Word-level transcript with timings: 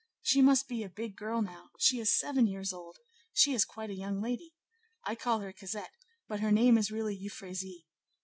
she 0.23 0.41
must 0.41 0.67
be 0.67 0.81
a 0.81 0.89
big 0.89 1.15
girl 1.15 1.43
now; 1.43 1.69
she 1.77 1.99
is 1.99 2.11
seven 2.11 2.47
years 2.47 2.73
old; 2.73 2.97
she 3.33 3.53
is 3.53 3.63
quite 3.65 3.91
a 3.91 3.95
young 3.95 4.19
lady; 4.19 4.55
I 5.05 5.13
call 5.13 5.41
her 5.41 5.53
Cosette, 5.53 5.91
but 6.27 6.39
her 6.39 6.51
name 6.51 6.75
is 6.75 6.89
really 6.89 7.15
Euphrasie. 7.15 7.85